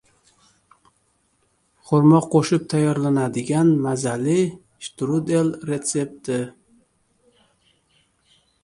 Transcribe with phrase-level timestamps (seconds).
[1.89, 4.39] Xurmo qo‘shib tayyorlanadigan mazali
[4.87, 6.43] shtrudel retsepti